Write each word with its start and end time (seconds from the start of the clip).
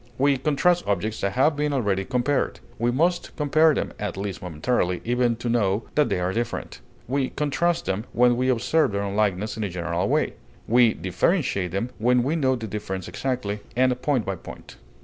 We 0.17 0.35
contrast 0.39 0.87
objects 0.87 1.21
that 1.21 1.33
have 1.33 1.55
been 1.55 1.73
already 1.73 2.05
compared. 2.05 2.59
We 2.79 2.89
must 2.89 3.35
compare 3.35 3.75
them, 3.75 3.93
at 3.99 4.17
least 4.17 4.41
momentarily, 4.41 4.99
even 5.05 5.35
to 5.35 5.47
know 5.47 5.83
that 5.93 6.09
they 6.09 6.19
are 6.19 6.33
different. 6.33 6.79
We 7.07 7.29
contrast 7.29 7.85
them 7.85 8.05
when 8.11 8.35
we 8.35 8.49
observe 8.49 8.93
their 8.93 9.03
unlikeness 9.03 9.57
in 9.57 9.63
a 9.63 9.69
general 9.69 10.09
way; 10.09 10.33
we 10.67 10.95
differentiate 10.95 11.69
them 11.73 11.91
when 11.99 12.23
we 12.23 12.35
note 12.35 12.61
the 12.61 12.67
difference 12.67 13.07
exactly 13.07 13.59
and 13.75 14.01
point 14.01 14.25
by 14.25 14.37
point. 14.37 14.77